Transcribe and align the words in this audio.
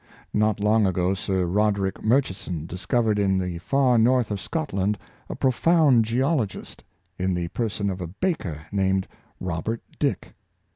Not 0.33 0.59
long 0.59 0.87
ago 0.87 1.13
Sir 1.13 1.45
Roderick 1.45 2.03
Murchison 2.03 2.65
discovered 2.65 3.19
in 3.19 3.37
the 3.37 3.59
far 3.59 3.99
north 3.99 4.31
of 4.31 4.41
Scotland 4.41 4.97
a 5.29 5.35
profound 5.35 6.05
geologist, 6.05 6.83
in 7.19 7.35
the 7.35 7.49
per 7.49 7.69
son 7.69 7.91
of 7.91 8.01
a 8.01 8.07
baker 8.07 8.65
named 8.71 9.07
Robert 9.39 9.83
Dick. 9.99 10.33